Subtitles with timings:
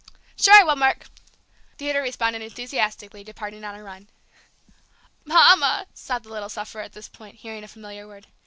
[0.35, 1.09] "Sure I will, Mark!"
[1.77, 4.09] Theodore responded enthusiastically, departing on a run.
[5.25, 8.25] "Mama!" sobbed the little sufferer at this point, hearing a familiar word.